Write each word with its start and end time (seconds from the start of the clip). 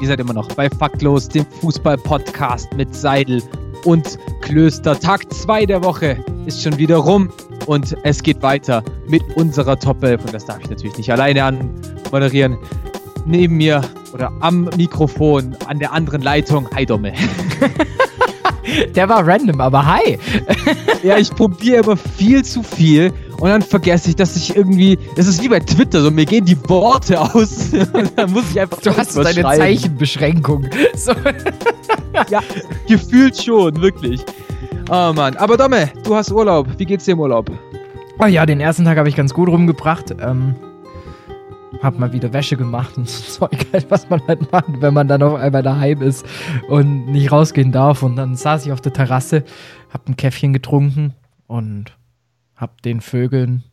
Ihr 0.00 0.08
seid 0.08 0.20
immer 0.20 0.32
noch 0.32 0.48
bei 0.54 0.68
Faktlos, 0.68 1.28
dem 1.28 1.46
Fußball-Podcast 1.60 2.72
mit 2.74 2.94
Seidel 2.94 3.42
und 3.84 4.18
Klöster. 4.40 4.98
Tag 4.98 5.32
2 5.32 5.66
der 5.66 5.84
Woche 5.84 6.22
ist 6.46 6.62
schon 6.62 6.76
wieder 6.78 6.96
rum 6.96 7.30
und 7.66 7.96
es 8.02 8.22
geht 8.22 8.42
weiter 8.42 8.82
mit 9.08 9.22
unserer 9.36 9.78
Top 9.78 10.02
11. 10.02 10.24
Und 10.24 10.34
das 10.34 10.44
darf 10.46 10.60
ich 10.60 10.70
natürlich 10.70 10.96
nicht 10.98 11.10
alleine 11.10 11.44
anmoderieren. 11.44 12.58
Neben 13.24 13.56
mir 13.56 13.82
oder 14.12 14.32
am 14.40 14.68
Mikrofon, 14.76 15.56
an 15.66 15.78
der 15.78 15.92
anderen 15.92 16.22
Leitung, 16.22 16.68
hi 16.74 16.84
Domme. 16.84 17.12
Der 18.94 19.08
war 19.08 19.26
random, 19.26 19.60
aber 19.60 19.86
hi. 19.86 20.18
ja, 21.02 21.18
ich 21.18 21.30
probiere 21.30 21.84
immer 21.84 21.96
viel 21.96 22.44
zu 22.44 22.62
viel 22.62 23.12
und 23.38 23.48
dann 23.48 23.62
vergesse 23.62 24.10
ich, 24.10 24.16
dass 24.16 24.36
ich 24.36 24.56
irgendwie, 24.56 24.98
das 25.16 25.26
ist 25.26 25.42
wie 25.42 25.48
bei 25.48 25.60
Twitter, 25.60 26.02
so 26.02 26.10
mir 26.10 26.24
gehen 26.24 26.44
die 26.44 26.58
Worte 26.68 27.20
aus 27.20 27.70
dann 28.16 28.32
muss 28.32 28.50
ich 28.50 28.60
einfach 28.60 28.80
Du 28.80 28.96
hast 28.96 29.16
deine 29.16 29.32
schreiben. 29.32 29.60
Zeichenbeschränkung. 29.60 30.66
So. 30.96 31.12
ja, 32.30 32.40
gefühlt 32.86 33.36
schon, 33.42 33.80
wirklich. 33.80 34.24
Oh 34.88 35.12
Mann, 35.14 35.36
aber 35.36 35.56
Domme, 35.56 35.90
du 36.04 36.14
hast 36.14 36.30
Urlaub. 36.30 36.68
Wie 36.78 36.84
geht's 36.84 37.04
dir 37.04 37.12
im 37.12 37.20
Urlaub? 37.20 37.50
Oh 38.18 38.26
ja, 38.26 38.46
den 38.46 38.60
ersten 38.60 38.84
Tag 38.84 38.96
habe 38.96 39.08
ich 39.08 39.16
ganz 39.16 39.34
gut 39.34 39.48
rumgebracht. 39.48 40.14
Ähm, 40.20 40.54
hab 41.82 41.98
mal 41.98 42.12
wieder 42.12 42.32
Wäsche 42.32 42.56
gemacht 42.56 42.96
und 42.96 43.08
so 43.08 43.46
Zeug 43.46 43.66
halt, 43.72 43.90
was 43.90 44.08
man 44.08 44.22
halt 44.26 44.50
macht, 44.52 44.80
wenn 44.80 44.94
man 44.94 45.08
dann 45.08 45.22
auf 45.22 45.34
einmal 45.34 45.62
daheim 45.62 46.02
ist 46.02 46.24
und 46.68 47.06
nicht 47.06 47.32
rausgehen 47.32 47.72
darf. 47.72 48.02
Und 48.02 48.16
dann 48.16 48.36
saß 48.36 48.66
ich 48.66 48.72
auf 48.72 48.80
der 48.80 48.92
Terrasse, 48.92 49.44
hab 49.92 50.08
ein 50.08 50.16
Käffchen 50.16 50.52
getrunken 50.52 51.14
und 51.46 51.96
hab 52.56 52.82
den 52.82 53.00
Vögeln 53.00 53.64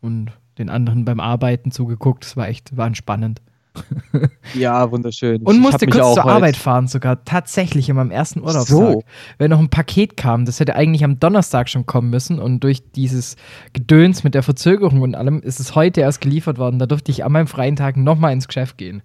und 0.00 0.32
den 0.58 0.70
anderen 0.70 1.04
beim 1.04 1.20
Arbeiten 1.20 1.70
zugeguckt. 1.70 2.24
Das 2.24 2.36
war 2.36 2.48
echt, 2.48 2.76
war 2.76 2.86
entspannend. 2.86 3.40
ja, 4.54 4.90
wunderschön. 4.90 5.42
Und 5.42 5.56
ich 5.56 5.60
musste 5.60 5.86
kurz 5.86 6.14
zur 6.14 6.26
Arbeit 6.26 6.56
fahren, 6.56 6.86
sogar 6.86 7.24
tatsächlich 7.24 7.88
in 7.88 7.96
meinem 7.96 8.10
ersten 8.10 8.40
Urlaubstag. 8.40 8.66
So. 8.68 9.04
Weil 9.38 9.48
noch 9.48 9.58
ein 9.58 9.68
Paket 9.68 10.16
kam. 10.16 10.44
Das 10.44 10.60
hätte 10.60 10.76
eigentlich 10.76 11.04
am 11.04 11.18
Donnerstag 11.18 11.68
schon 11.68 11.86
kommen 11.86 12.10
müssen. 12.10 12.38
Und 12.38 12.60
durch 12.60 12.90
dieses 12.92 13.36
Gedöns 13.72 14.22
mit 14.22 14.34
der 14.34 14.42
Verzögerung 14.42 15.02
und 15.02 15.14
allem 15.14 15.40
ist 15.40 15.58
es 15.58 15.74
heute 15.74 16.02
erst 16.02 16.20
geliefert 16.20 16.58
worden. 16.58 16.78
Da 16.78 16.86
durfte 16.86 17.10
ich 17.10 17.24
an 17.24 17.32
meinem 17.32 17.48
freien 17.48 17.76
Tag 17.76 17.96
nochmal 17.96 18.32
ins 18.32 18.46
Geschäft 18.46 18.78
gehen. 18.78 19.02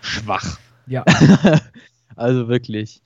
Schwach. 0.00 0.58
Ja. 0.86 1.04
also 2.16 2.48
wirklich. 2.48 3.02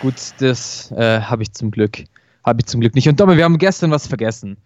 Gut, 0.00 0.14
das 0.38 0.90
äh, 0.92 1.20
habe 1.20 1.42
ich 1.42 1.52
zum 1.52 1.70
Glück. 1.70 2.04
Habe 2.46 2.60
ich 2.60 2.66
zum 2.66 2.80
Glück 2.80 2.94
nicht. 2.94 3.08
Und 3.08 3.18
Domme, 3.18 3.36
wir 3.36 3.44
haben 3.44 3.58
gestern 3.58 3.90
was 3.90 4.06
vergessen. 4.06 4.56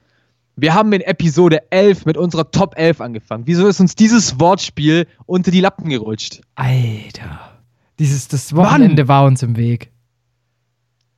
Wir 0.55 0.75
haben 0.75 0.92
in 0.92 1.00
Episode 1.00 1.73
11 1.73 2.05
mit 2.05 2.19
unserer 2.19 2.50
Top 2.50 2.75
11 2.77 3.00
angefangen. 3.00 3.47
Wieso 3.47 3.67
ist 3.67 3.81
uns 3.81 3.95
dieses 3.95 4.39
Wortspiel 4.39 5.06
unter 5.25 5.50
die 5.50 5.61
Lappen 5.61 5.89
gerutscht? 5.89 6.42
Alter. 6.56 7.62
Dieses, 7.98 8.28
das 8.28 8.55
Wochenende 8.55 9.05
Mann. 9.05 9.08
war 9.08 9.25
uns 9.25 9.42
im 9.42 9.56
Weg. 9.56 9.91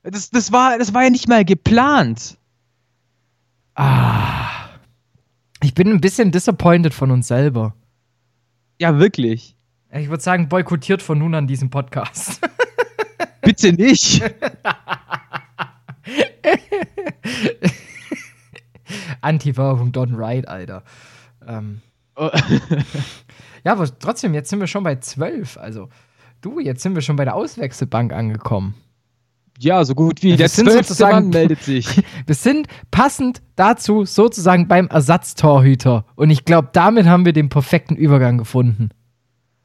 Das, 0.05 0.31
das, 0.31 0.53
war, 0.53 0.79
das 0.79 0.95
war 0.95 1.03
ja 1.03 1.11
nicht 1.11 1.29
mal 1.29 1.45
geplant. 1.45 2.39
Ah. 3.75 4.69
Ich 5.62 5.75
bin 5.75 5.89
ein 5.89 6.01
bisschen 6.01 6.31
disappointed 6.31 6.95
von 6.95 7.11
uns 7.11 7.27
selber. 7.27 7.75
Ja, 8.81 8.99
wirklich. 9.01 9.56
Ich 9.93 10.09
würde 10.09 10.22
sagen, 10.22 10.49
boykottiert 10.49 11.03
von 11.03 11.19
nun 11.19 11.34
an 11.34 11.49
diesen 11.49 11.71
Podcast. 11.71 12.41
Bitte 13.43 13.72
nicht. 13.72 14.22
Anti-Werbung 19.20 19.92
done 19.92 20.16
right, 20.16 20.47
Alter. 20.47 20.82
Ähm. 21.47 21.80
Oh. 22.16 22.30
ja, 23.64 23.72
aber 23.72 23.88
trotzdem, 23.98 24.34
jetzt 24.34 24.50
sind 24.50 24.60
wir 24.60 24.66
schon 24.66 24.84
bei 24.84 24.97
12. 24.97 25.56
Also, 25.56 25.88
du, 26.41 26.60
jetzt 26.60 26.82
sind 26.82 26.94
wir 26.94 27.03
schon 27.03 27.16
bei 27.16 27.25
der 27.25 27.34
Auswechselbank 27.34 28.12
angekommen. 28.12 28.75
Ja, 29.58 29.84
so 29.84 29.94
gut 29.94 30.22
wie. 30.22 30.36
Der 30.36 30.48
zwölfte 30.48 31.00
Mann 31.04 31.28
meldet 31.28 31.62
sich. 31.62 32.03
wir 32.26 32.34
sind 32.34 32.66
passend 32.91 33.42
dazu 33.54 34.04
sozusagen 34.04 34.66
beim 34.66 34.88
Ersatztorhüter. 34.88 36.04
Und 36.16 36.30
ich 36.30 36.44
glaube, 36.44 36.70
damit 36.72 37.06
haben 37.06 37.24
wir 37.24 37.32
den 37.32 37.48
perfekten 37.48 37.94
Übergang 37.94 38.38
gefunden. 38.38 38.91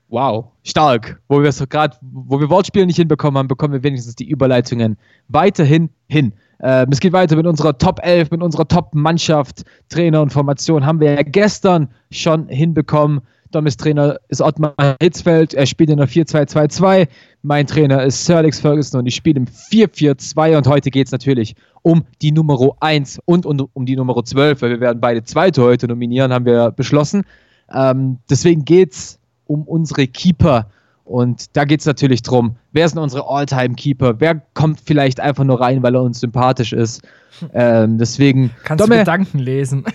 Wow, 0.09 0.51
stark. 0.63 1.21
Wo 1.27 1.41
wir 1.41 1.49
es 1.49 1.63
gerade, 1.67 1.97
wo 2.01 2.39
wir 2.39 2.49
Wortspiele 2.49 2.85
nicht 2.85 2.95
hinbekommen 2.97 3.37
haben, 3.37 3.47
bekommen 3.47 3.73
wir 3.73 3.83
wenigstens 3.83 4.15
die 4.15 4.29
Überleitungen 4.29 4.97
weiterhin 5.27 5.89
hin. 6.07 6.33
Ähm, 6.61 6.89
es 6.91 6.99
geht 6.99 7.13
weiter 7.13 7.35
mit 7.35 7.45
unserer 7.45 7.77
Top 7.77 7.99
11, 8.03 8.31
mit 8.31 8.41
unserer 8.41 8.67
Top-Mannschaft, 8.67 9.63
Trainer 9.89 10.21
und 10.21 10.31
Formation. 10.31 10.85
Haben 10.85 10.99
wir 10.99 11.13
ja 11.13 11.21
gestern 11.21 11.89
schon 12.11 12.47
hinbekommen. 12.47 13.21
Dommes 13.51 13.77
Trainer 13.77 14.17
ist 14.27 14.41
Ottmar 14.41 14.73
Hitzfeld. 15.01 15.53
Er 15.53 15.65
spielt 15.65 15.89
in 15.89 15.97
der 15.97 16.09
4-2-2-2. 16.09 17.07
Mein 17.43 17.65
Trainer 17.65 18.03
ist 18.03 18.25
Sir 18.25 18.37
Alex 18.37 18.59
Ferguson 18.59 18.99
und 18.99 19.05
ich 19.05 19.15
spiele 19.15 19.37
im 19.37 19.45
4-4-2. 19.45 20.57
Und 20.57 20.67
heute 20.67 20.89
geht 20.89 21.07
es 21.07 21.11
natürlich 21.11 21.55
um 21.81 22.03
die 22.21 22.31
Nummer 22.31 22.57
1 22.81 23.19
und, 23.25 23.45
und 23.45 23.61
um 23.73 23.85
die 23.85 23.95
Nummer 23.95 24.21
12, 24.21 24.61
weil 24.61 24.69
wir 24.71 24.79
werden 24.81 24.99
beide 24.99 25.23
Zweite 25.23 25.61
heute 25.61 25.87
nominieren, 25.87 26.33
haben 26.33 26.45
wir 26.45 26.71
beschlossen. 26.71 27.23
Ähm, 27.73 28.17
deswegen 28.29 28.65
geht 28.65 28.93
es 28.93 29.19
um 29.45 29.63
unsere 29.63 30.07
Keeper 30.07 30.69
und 31.07 31.55
da 31.55 31.63
geht 31.63 31.79
es 31.79 31.85
natürlich 31.85 32.21
darum, 32.21 32.57
wer 32.73 32.87
sind 32.87 32.99
unsere 32.99 33.27
All-Time-Keeper? 33.27 34.19
Wer 34.19 34.41
kommt 34.53 34.81
vielleicht 34.83 35.19
einfach 35.21 35.45
nur 35.45 35.61
rein, 35.61 35.81
weil 35.81 35.95
er 35.95 36.01
uns 36.01 36.19
sympathisch 36.19 36.73
ist? 36.73 37.01
Ähm, 37.53 37.99
deswegen. 37.99 38.49
Kannst 38.63 38.83
Domme, 38.83 38.95
du 38.95 39.01
Gedanken 39.01 39.37
lesen? 39.37 39.85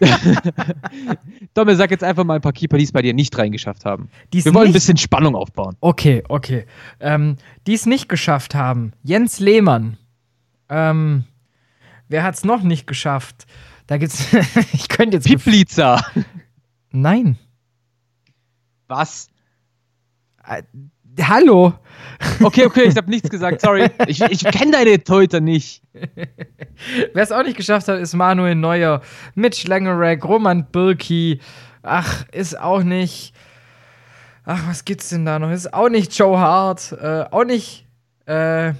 Domme, 1.52 1.76
sag 1.76 1.90
jetzt 1.90 2.02
einfach 2.02 2.24
mal 2.24 2.36
ein 2.36 2.40
paar 2.40 2.54
Keeper, 2.54 2.78
die 2.78 2.84
es 2.84 2.92
bei 2.92 3.02
dir 3.02 3.12
nicht 3.12 3.36
reingeschafft 3.36 3.84
haben. 3.84 4.08
Die's 4.32 4.46
Wir 4.46 4.54
wollen 4.54 4.68
ein 4.68 4.72
bisschen 4.72 4.96
Spannung 4.96 5.34
aufbauen. 5.34 5.76
Okay, 5.80 6.24
okay. 6.30 6.64
Ähm, 6.98 7.36
die 7.66 7.74
es 7.74 7.84
nicht 7.84 8.08
geschafft 8.08 8.54
haben. 8.54 8.92
Jens 9.02 9.38
Lehmann. 9.38 9.98
Ähm, 10.70 11.24
wer 12.08 12.22
hat 12.22 12.36
es 12.36 12.44
noch 12.46 12.62
nicht 12.62 12.86
geschafft? 12.86 13.44
Da 13.86 13.98
gibt's. 13.98 14.24
ich 14.72 14.88
könnte 14.88 15.18
jetzt. 15.18 15.26
Pipliza. 15.26 16.02
Nein. 16.90 17.36
Was? 18.88 19.28
Äh, 20.48 20.62
hallo. 21.22 21.74
Okay, 22.42 22.66
okay, 22.66 22.84
ich 22.84 22.96
habe 22.96 23.10
nichts 23.10 23.28
gesagt, 23.28 23.60
sorry. 23.60 23.88
Ich, 24.06 24.20
ich 24.22 24.44
kenne 24.44 24.72
deine 24.72 25.02
Teuter 25.02 25.40
nicht. 25.40 25.82
Wer 27.12 27.22
es 27.22 27.32
auch 27.32 27.42
nicht 27.42 27.56
geschafft 27.56 27.88
hat, 27.88 27.98
ist 27.98 28.14
Manuel 28.14 28.54
Neuer, 28.54 29.02
Mitch 29.34 29.66
Langerack, 29.66 30.24
Roman 30.24 30.66
Birki. 30.70 31.40
Ach, 31.82 32.24
ist 32.32 32.58
auch 32.58 32.82
nicht. 32.82 33.34
Ach, 34.44 34.68
was 34.68 34.84
gibt's 34.84 35.08
denn 35.10 35.24
da 35.24 35.38
noch? 35.38 35.50
Ist 35.50 35.74
auch 35.74 35.88
nicht 35.88 36.16
Joe 36.16 36.38
Hart, 36.38 36.92
äh, 36.92 37.24
auch 37.30 37.44
nicht 37.44 37.86
äh, 38.26 38.72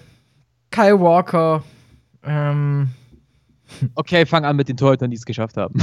Kyle 0.70 1.00
Walker. 1.00 1.64
Ähm, 2.24 2.90
Okay, 3.94 4.26
fang 4.26 4.44
an 4.44 4.56
mit 4.56 4.68
den 4.68 4.76
Torhütern, 4.76 5.10
die 5.10 5.16
es 5.16 5.24
geschafft 5.24 5.56
haben. 5.56 5.74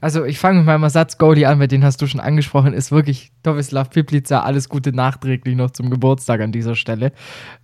Also 0.00 0.24
ich 0.24 0.38
fange 0.38 0.58
mit 0.58 0.66
meinem 0.66 0.82
Ersatz-Goalie 0.82 1.46
an, 1.46 1.60
weil 1.60 1.68
den 1.68 1.84
hast 1.84 2.02
du 2.02 2.06
schon 2.06 2.20
angesprochen, 2.20 2.74
ist 2.74 2.92
wirklich 2.92 3.32
Tomislav 3.42 3.90
Piplica. 3.90 4.40
Alles 4.40 4.68
Gute 4.68 4.92
nachträglich 4.92 5.56
noch 5.56 5.70
zum 5.70 5.90
Geburtstag 5.90 6.40
an 6.40 6.52
dieser 6.52 6.74
Stelle. 6.76 7.12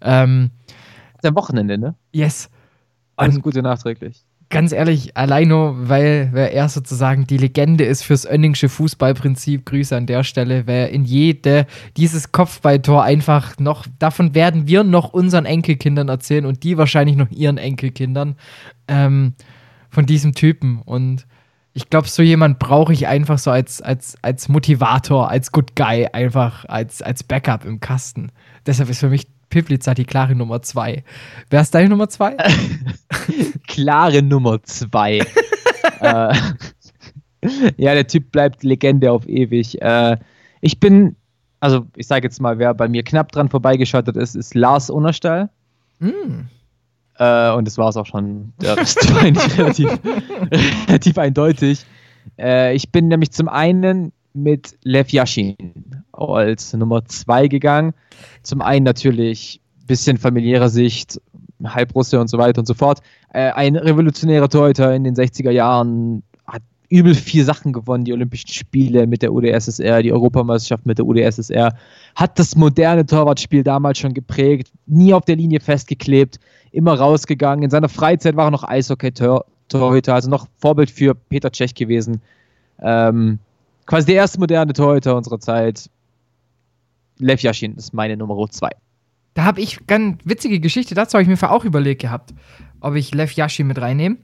Ähm, 0.01 0.51
am 1.23 1.37
Wochenende, 1.37 1.77
ne? 1.79 1.95
Yes. 2.13 2.49
Alles 3.17 3.37
Und 3.37 3.43
Gute 3.43 3.63
nachträglich. 3.63 4.25
Ganz 4.53 4.73
ehrlich, 4.73 5.17
allein 5.17 5.47
nur, 5.47 5.89
weil, 5.89 6.31
weil 6.33 6.49
er 6.49 6.69
sozusagen 6.69 7.25
die 7.25 7.37
Legende 7.37 7.85
ist 7.85 8.03
fürs 8.03 8.25
Önningsche 8.25 8.69
Fußballprinzip. 8.69 9.65
Grüße 9.65 9.97
an 9.97 10.07
der 10.07 10.25
Stelle, 10.25 10.67
weil 10.67 10.89
in 10.89 11.05
jede 11.05 11.67
dieses 11.97 12.33
Kopfballtor 12.33 13.05
einfach 13.05 13.61
noch, 13.61 13.87
davon 14.01 14.35
werden 14.35 14.67
wir 14.67 14.83
noch 14.83 15.13
unseren 15.13 15.47
Enkelkindern 15.47 16.09
erzählen 16.09 16.47
und 16.47 16.65
die 16.65 16.79
wahrscheinlich 16.79 17.15
noch 17.15 17.31
ihren 17.31 17.59
Enkelkindern. 17.59 18.35
Ähm, 18.89 19.35
von 19.91 20.07
diesem 20.07 20.35
Typen. 20.35 20.83
Und 20.83 21.27
ich 21.73 21.91
glaube, 21.91 22.09
so 22.09 22.23
jemand 22.23 22.59
brauche 22.59 22.93
ich 22.93 23.07
einfach 23.07 23.39
so 23.39 23.51
als, 23.51 23.83
als, 23.83 24.17
als 24.23 24.49
Motivator, 24.49 25.29
als 25.29 25.53
Good 25.53 25.77
Guy, 25.77 26.07
einfach 26.13 26.65
als, 26.67 27.03
als 27.03 27.23
Backup 27.23 27.65
im 27.65 27.81
Kasten. 27.81 28.33
Deshalb 28.67 28.89
ist 28.89 29.01
für 29.01 29.11
mich 29.11 29.27
Piplitzer 29.51 29.95
die 29.95 30.05
klare 30.05 30.35
Nummer 30.35 30.63
zwei. 30.63 31.05
Wer 31.51 31.61
ist 31.61 31.75
deine 31.75 31.89
Nummer 31.89 32.09
zwei? 32.09 32.37
klare 33.67 34.23
Nummer 34.23 34.63
zwei. 34.63 35.19
äh, 36.01 36.35
ja, 37.77 37.95
der 37.95 38.07
Typ 38.07 38.31
bleibt 38.31 38.63
Legende 38.63 39.11
auf 39.11 39.29
ewig. 39.29 39.81
Äh, 39.83 40.19
ich 40.61 40.79
bin 40.79 41.17
also 41.61 41.87
ich 41.95 42.07
sage 42.07 42.27
jetzt 42.27 42.41
mal, 42.41 42.59
wer 42.59 42.75
bei 42.75 42.89
mir 42.89 43.05
knapp 43.05 43.31
dran 43.33 43.51
vorbeigeschaltet 43.51 44.17
ist, 44.17 44.35
ist 44.35 44.55
Lars 44.55 44.91
Unerstall. 44.91 45.51
Mm. 46.01 46.49
Äh, 47.21 47.53
und 47.53 47.67
das 47.67 47.77
war 47.77 47.91
es 47.91 47.97
auch 47.97 48.07
schon. 48.07 48.53
Der 48.61 48.77
Rest 48.77 49.09
war 49.15 49.23
eigentlich 49.23 49.59
relativ, 49.59 49.99
relativ 50.89 51.19
eindeutig. 51.19 51.85
Äh, 52.39 52.75
ich 52.75 52.91
bin 52.91 53.09
nämlich 53.09 53.31
zum 53.31 53.49
einen 53.49 54.13
mit 54.33 54.77
Lev 54.83 55.13
Yashin 55.13 55.57
als 56.13 56.73
Nummer 56.73 57.05
zwei 57.05 57.47
gegangen. 57.47 57.93
Zum 58.43 58.63
einen 58.63 58.85
natürlich 58.85 59.61
bisschen 59.87 60.19
familiärer 60.19 60.69
Sicht, 60.69 61.21
Halbrusse 61.65 62.21
und 62.21 62.29
so 62.29 62.39
weiter 62.39 62.61
und 62.61 62.67
so 62.67 62.75
fort. 62.75 63.01
Äh, 63.35 63.51
ein 63.51 63.77
revolutionärer 63.77 64.49
Torhüter 64.49 64.95
in 64.95 65.05
den 65.05 65.15
60er 65.15 65.51
Jahren, 65.51 66.23
übel 66.91 67.15
vier 67.15 67.45
Sachen 67.45 67.73
gewonnen, 67.73 68.05
die 68.05 68.13
Olympischen 68.13 68.49
Spiele 68.49 69.07
mit 69.07 69.23
der 69.23 69.33
UdSSR, 69.33 70.03
die 70.03 70.13
Europameisterschaft 70.13 70.85
mit 70.85 70.99
der 70.99 71.07
UdSSR, 71.07 71.75
hat 72.17 72.39
das 72.39 72.57
moderne 72.57 73.07
Torwartspiel 73.07 73.63
damals 73.63 73.99
schon 73.99 74.13
geprägt, 74.13 74.73
nie 74.87 75.15
auf 75.15 75.25
der 75.25 75.37
Linie 75.37 75.61
festgeklebt, 75.61 76.41
immer 76.73 76.95
rausgegangen. 76.95 77.63
In 77.63 77.71
seiner 77.71 77.89
Freizeit 77.89 78.37
war 78.37 78.49
er 78.49 78.51
noch 78.51 78.65
Eishockey-Torhüter, 78.65 80.15
also 80.15 80.29
noch 80.29 80.49
Vorbild 80.59 80.91
für 80.91 81.15
Peter 81.15 81.53
Cech 81.53 81.75
gewesen. 81.75 82.21
Ähm, 82.81 83.39
quasi 83.87 84.07
der 84.07 84.17
erste 84.17 84.41
moderne 84.41 84.73
Torhüter 84.73 85.17
unserer 85.17 85.39
Zeit. 85.39 85.89
Lev 87.19 87.43
Yashin 87.43 87.77
ist 87.77 87.95
meine 87.95 88.17
Nummer 88.17 88.37
zwei. 88.51 88.71
Da 89.35 89.45
habe 89.45 89.61
ich 89.61 89.87
ganz 89.87 90.19
witzige 90.25 90.59
Geschichte, 90.59 90.97
dazu 90.97 91.15
habe 91.15 91.23
ich 91.23 91.29
mir 91.29 91.51
auch 91.51 91.65
überlegt 91.65 92.03
gehabt, 92.03 92.35
ob 92.81 92.97
ich 92.97 93.15
Lev 93.15 93.33
Yashin 93.35 93.69
mit 93.69 93.81
reinnehme. 93.81 94.17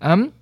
Ähm, 0.00 0.32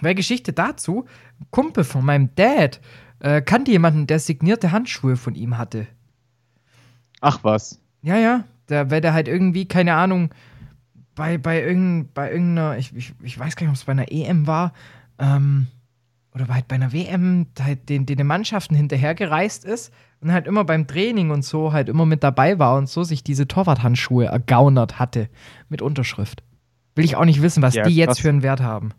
weil 0.00 0.14
Geschichte 0.14 0.52
dazu, 0.52 1.06
ein 1.40 1.46
Kumpel 1.50 1.84
von 1.84 2.04
meinem 2.04 2.34
Dad 2.34 2.80
äh, 3.20 3.40
kannte 3.42 3.70
jemanden, 3.70 4.06
der 4.06 4.18
signierte 4.18 4.72
Handschuhe 4.72 5.16
von 5.16 5.34
ihm 5.34 5.56
hatte. 5.58 5.86
Ach 7.20 7.38
was. 7.42 7.80
Ja, 8.02 8.16
ja, 8.18 8.44
der, 8.68 8.90
weil 8.90 9.00
der 9.00 9.14
halt 9.14 9.28
irgendwie, 9.28 9.66
keine 9.66 9.94
Ahnung, 9.94 10.30
bei, 11.14 11.38
bei, 11.38 11.62
irgend, 11.62 12.12
bei 12.12 12.30
irgendeiner, 12.30 12.76
ich, 12.76 12.94
ich, 12.94 13.14
ich 13.22 13.38
weiß 13.38 13.56
gar 13.56 13.64
nicht, 13.66 13.70
ob 13.70 13.76
es 13.76 13.84
bei 13.84 13.92
einer 13.92 14.10
EM 14.10 14.46
war, 14.46 14.72
ähm, 15.18 15.68
oder 16.34 16.48
halt 16.48 16.66
bei 16.66 16.74
einer 16.74 16.92
WM 16.92 17.46
halt 17.60 17.88
den, 17.88 18.06
den 18.06 18.26
Mannschaften 18.26 18.74
hinterhergereist 18.74 19.64
ist 19.64 19.92
und 20.20 20.32
halt 20.32 20.46
immer 20.48 20.64
beim 20.64 20.86
Training 20.88 21.30
und 21.30 21.44
so 21.44 21.72
halt 21.72 21.88
immer 21.88 22.06
mit 22.06 22.24
dabei 22.24 22.58
war 22.58 22.76
und 22.76 22.88
so 22.88 23.04
sich 23.04 23.22
diese 23.22 23.46
Torwarthandschuhe 23.46 24.26
ergaunert 24.26 24.98
hatte 24.98 25.28
mit 25.68 25.80
Unterschrift. 25.80 26.42
Will 26.96 27.04
ich 27.04 27.14
auch 27.16 27.24
nicht 27.24 27.40
wissen, 27.40 27.62
was 27.62 27.74
Ja, 27.74 27.84
die 27.84 27.94
jetzt 27.94 28.08
krass. 28.08 28.18
für 28.20 28.28
einen 28.30 28.42
Wert 28.42 28.60
haben. 28.60 28.90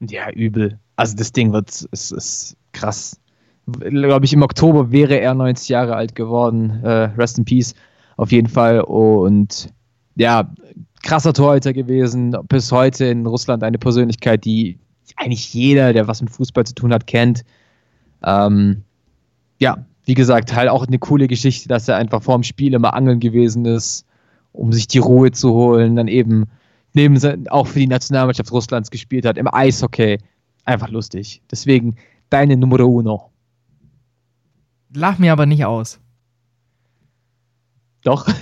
Ja, 0.00 0.30
übel. 0.30 0.78
Also 0.96 1.16
das 1.16 1.32
Ding 1.32 1.52
wird, 1.52 1.70
ist, 1.90 2.12
ist 2.12 2.56
krass. 2.72 3.18
Glaube 3.66 4.24
ich, 4.24 4.32
im 4.32 4.42
Oktober 4.42 4.92
wäre 4.92 5.18
er 5.18 5.34
90 5.34 5.68
Jahre 5.68 5.96
alt 5.96 6.14
geworden. 6.14 6.82
Äh, 6.82 7.10
rest 7.16 7.38
in 7.38 7.44
Peace, 7.44 7.74
auf 8.16 8.30
jeden 8.30 8.48
Fall. 8.48 8.80
Und 8.80 9.72
ja, 10.16 10.52
krasser 11.02 11.32
Torhüter 11.32 11.72
gewesen. 11.72 12.36
Bis 12.48 12.70
heute 12.70 13.06
in 13.06 13.26
Russland 13.26 13.62
eine 13.62 13.78
Persönlichkeit, 13.78 14.44
die 14.44 14.78
eigentlich 15.16 15.52
jeder, 15.54 15.92
der 15.92 16.08
was 16.08 16.20
mit 16.20 16.30
Fußball 16.30 16.64
zu 16.64 16.74
tun 16.74 16.92
hat, 16.92 17.06
kennt. 17.06 17.44
Ähm, 18.24 18.82
ja, 19.58 19.86
wie 20.04 20.14
gesagt, 20.14 20.54
halt 20.54 20.68
auch 20.68 20.86
eine 20.86 20.98
coole 20.98 21.28
Geschichte, 21.28 21.68
dass 21.68 21.88
er 21.88 21.96
einfach 21.96 22.22
vorm 22.22 22.42
Spiel 22.42 22.74
immer 22.74 22.94
angeln 22.94 23.20
gewesen 23.20 23.64
ist, 23.64 24.06
um 24.52 24.72
sich 24.72 24.86
die 24.86 24.98
Ruhe 24.98 25.30
zu 25.30 25.52
holen. 25.52 25.96
Dann 25.96 26.08
eben 26.08 26.46
neben 26.94 27.48
auch 27.48 27.66
für 27.66 27.80
die 27.80 27.86
Nationalmannschaft 27.86 28.50
Russlands 28.50 28.90
gespielt 28.90 29.26
hat, 29.26 29.36
im 29.36 29.52
Eishockey. 29.52 30.18
Einfach 30.64 30.88
lustig. 30.88 31.42
Deswegen 31.50 31.96
deine 32.30 32.56
Nummer 32.56 32.80
uno. 32.80 33.30
Lach 34.94 35.18
mir 35.18 35.32
aber 35.32 35.44
nicht 35.46 35.64
aus. 35.64 36.00
Doch? 38.02 38.26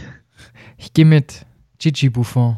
Ich 0.78 0.92
gehe 0.92 1.04
mit 1.04 1.46
Gigi 1.78 2.10
Buffon. 2.10 2.56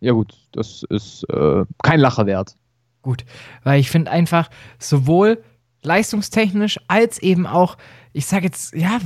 Ja 0.00 0.10
gut, 0.10 0.34
das 0.50 0.82
ist 0.90 1.22
äh, 1.30 1.64
kein 1.84 2.00
Lacher 2.00 2.26
wert. 2.26 2.56
Gut, 3.02 3.24
weil 3.62 3.78
ich 3.78 3.90
finde 3.90 4.10
einfach 4.10 4.50
sowohl 4.80 5.40
leistungstechnisch 5.82 6.78
als 6.88 7.18
eben 7.18 7.46
auch, 7.46 7.76
ich 8.12 8.26
sage 8.26 8.46
jetzt, 8.46 8.74
ja, 8.74 8.98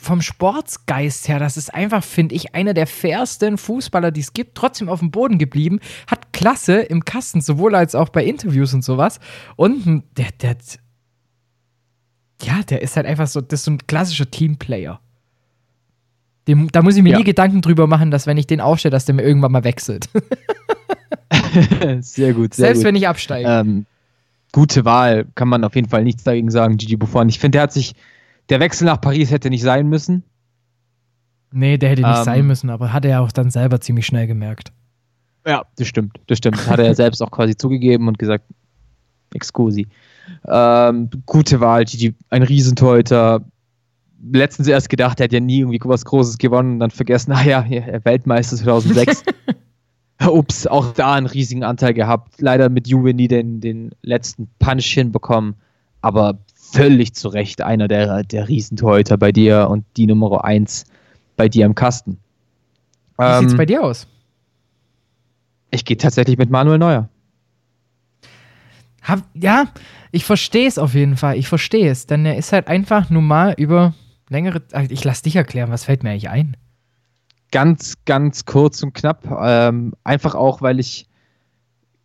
vom 0.00 0.20
Sportsgeist 0.22 1.28
her, 1.28 1.38
das 1.38 1.56
ist 1.56 1.72
einfach, 1.72 2.02
finde 2.02 2.34
ich, 2.34 2.54
einer 2.54 2.74
der 2.74 2.86
fairsten 2.86 3.58
Fußballer, 3.58 4.10
die 4.10 4.20
es 4.20 4.32
gibt, 4.32 4.56
trotzdem 4.56 4.88
auf 4.88 4.98
dem 5.00 5.10
Boden 5.10 5.38
geblieben, 5.38 5.78
hat 6.10 6.32
Klasse 6.32 6.80
im 6.80 7.04
Kasten, 7.04 7.40
sowohl 7.40 7.74
als 7.74 7.94
auch 7.94 8.08
bei 8.08 8.24
Interviews 8.24 8.74
und 8.74 8.82
sowas. 8.82 9.20
Und 9.56 10.02
der, 10.16 10.30
der, 10.40 10.56
ja, 12.42 12.62
der 12.68 12.82
ist 12.82 12.96
halt 12.96 13.06
einfach 13.06 13.28
so, 13.28 13.40
das 13.40 13.60
ist 13.60 13.64
so 13.66 13.70
ein 13.72 13.86
klassischer 13.86 14.30
Teamplayer. 14.30 15.00
Dem, 16.48 16.72
da 16.72 16.82
muss 16.82 16.96
ich 16.96 17.04
mir 17.04 17.10
Ja. 17.12 17.18
nie 17.18 17.24
Gedanken 17.24 17.60
drüber 17.62 17.86
machen, 17.86 18.10
dass 18.10 18.26
wenn 18.26 18.36
ich 18.36 18.48
den 18.48 18.60
aufstelle, 18.60 18.90
dass 18.90 19.04
der 19.04 19.14
mir 19.14 19.22
irgendwann 19.22 19.52
mal 19.52 19.62
wechselt. 19.62 20.08
sehr 22.00 22.32
gut, 22.34 22.54
sehr 22.54 22.66
Selbst 22.66 22.80
gut. 22.80 22.86
wenn 22.86 22.96
ich 22.96 23.06
absteige. 23.06 23.48
Ähm, 23.48 23.86
gute 24.52 24.84
Wahl, 24.84 25.26
kann 25.34 25.48
man 25.48 25.64
auf 25.64 25.74
jeden 25.74 25.88
Fall 25.88 26.04
nichts 26.04 26.24
dagegen 26.24 26.50
sagen, 26.50 26.76
Gigi 26.76 26.96
Buffon. 26.96 27.28
Ich 27.28 27.38
finde, 27.38 27.56
der 27.56 27.62
hat 27.62 27.72
sich, 27.72 27.94
der 28.50 28.60
Wechsel 28.60 28.84
nach 28.84 29.00
Paris 29.00 29.30
hätte 29.30 29.50
nicht 29.50 29.62
sein 29.62 29.88
müssen. 29.88 30.22
Nee, 31.52 31.78
der 31.78 31.90
hätte 31.90 32.02
nicht 32.02 32.18
Ähm, 32.18 32.24
sein 32.24 32.46
müssen, 32.46 32.70
aber 32.70 32.92
hat 32.92 33.04
er 33.04 33.10
ja 33.10 33.20
auch 33.20 33.32
dann 33.32 33.50
selber 33.50 33.80
ziemlich 33.80 34.06
schnell 34.06 34.26
gemerkt. 34.26 34.72
Ja, 35.46 35.62
das 35.76 35.88
stimmt, 35.88 36.20
das 36.28 36.38
stimmt. 36.38 36.66
Hat 36.66 36.78
er 36.78 36.94
selbst 36.94 37.20
auch 37.22 37.30
quasi 37.30 37.56
zugegeben 37.56 38.08
und 38.08 38.18
gesagt, 38.18 38.44
excusi. 39.34 39.88
Ähm, 40.46 41.10
gute 41.26 41.60
Wahl, 41.60 41.84
Gigi, 41.84 42.14
ein 42.30 42.42
Riesentorhüter. 42.42 43.44
Letztens 44.32 44.68
erst 44.68 44.88
gedacht, 44.88 45.18
er 45.18 45.24
hätte 45.24 45.36
ja 45.36 45.40
nie 45.40 45.60
irgendwie 45.60 45.80
was 45.82 46.04
Großes 46.04 46.38
gewonnen 46.38 46.74
und 46.74 46.80
dann 46.80 46.90
vergessen, 46.90 47.32
ah 47.36 47.42
ja, 47.42 47.64
ja, 47.64 48.04
Weltmeister 48.04 48.56
2006. 48.58 49.24
Ups, 50.32 50.66
auch 50.66 50.92
da 50.92 51.14
einen 51.14 51.26
riesigen 51.26 51.64
Anteil 51.64 51.94
gehabt. 51.94 52.40
Leider 52.40 52.68
mit 52.68 52.88
Juve 52.88 53.14
nie 53.14 53.28
den, 53.28 53.60
den 53.60 53.90
letzten 54.02 54.48
Punch 54.58 54.84
hinbekommen, 54.86 55.54
aber 56.00 56.38
völlig 56.54 57.14
zu 57.14 57.28
Recht 57.28 57.62
einer 57.62 57.88
der, 57.88 58.22
der 58.22 58.48
Riesentorhüter 58.48 59.16
bei 59.16 59.32
dir 59.32 59.68
und 59.70 59.84
die 59.96 60.06
Nummer 60.06 60.44
1 60.44 60.84
bei 61.36 61.48
dir 61.48 61.66
im 61.66 61.74
Kasten. 61.74 62.18
Wie 63.18 63.24
Ähm, 63.24 63.40
sieht's 63.40 63.56
bei 63.56 63.66
dir 63.66 63.82
aus? 63.82 64.06
Ich 65.70 65.84
gehe 65.84 65.96
tatsächlich 65.96 66.38
mit 66.38 66.50
Manuel 66.50 66.78
Neuer. 66.78 67.08
Hab, 69.02 69.22
ja, 69.34 69.66
ich 70.12 70.24
verstehe 70.24 70.68
es 70.68 70.78
auf 70.78 70.94
jeden 70.94 71.16
Fall. 71.16 71.36
Ich 71.36 71.48
verstehe 71.48 71.90
es, 71.90 72.06
denn 72.06 72.24
er 72.24 72.36
ist 72.36 72.52
halt 72.52 72.68
einfach 72.68 73.10
nun 73.10 73.26
mal 73.26 73.54
über 73.56 73.94
längere. 74.28 74.62
Ach, 74.72 74.84
Ich 74.88 75.02
lass 75.04 75.22
dich 75.22 75.36
erklären, 75.36 75.70
was 75.70 75.84
fällt 75.84 76.02
mir 76.02 76.10
eigentlich 76.10 76.28
ein? 76.28 76.56
Ganz, 77.52 77.94
ganz 78.06 78.44
kurz 78.44 78.82
und 78.82 78.94
knapp. 78.94 79.24
Ähm, 79.40 79.92
einfach 80.04 80.34
auch, 80.34 80.62
weil 80.62 80.80
ich 80.80 81.06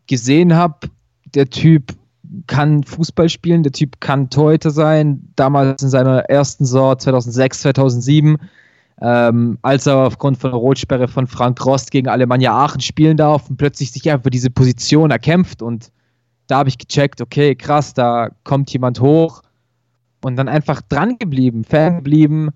gesehen 0.06 0.54
habe, 0.54 0.89
der 1.34 1.50
Typ 1.50 1.94
kann 2.48 2.84
Fußball 2.84 3.30
spielen, 3.30 3.63
der 3.63 3.72
Typ 3.72 4.00
kann 4.00 4.30
Torhüter 4.30 4.72
sein. 4.72 5.22
Damals 5.36 5.82
in 5.82 5.89
seiner 5.89 6.20
ersten 6.30 6.66
Saison 6.66 7.00
2006, 7.00 7.62
2007, 7.62 8.38
ähm, 9.01 9.58
als 9.62 9.86
er 9.86 9.98
aufgrund 9.98 10.38
von 10.38 10.51
der 10.51 10.60
Rotsperre 10.60 11.08
von 11.08 11.27
Frank 11.27 11.66
Rost 11.66 11.92
gegen 11.92 12.10
Alemannia 12.10 12.51
Aachen 12.51 12.82
spielen 12.82 13.18
darf 13.18 13.50
und 13.50 13.58
plötzlich 13.58 13.92
sich 13.92 14.10
einfach 14.12 14.30
diese 14.30 14.50
Position 14.50 15.12
erkämpft. 15.12 15.62
Und 15.62 15.92
da 16.48 16.58
habe 16.60 16.70
ich 16.70 16.77
gecheckt, 16.77 17.22
okay, 17.22 17.56
krass, 17.56 17.94
da 17.94 18.30
kommt 18.44 18.72
jemand 18.72 19.00
hoch 19.00 19.42
und 20.22 20.36
dann 20.36 20.50
einfach 20.50 20.82
dran 20.82 21.18
geblieben, 21.18 21.63
Fan 21.63 21.98
geblieben. 21.98 22.50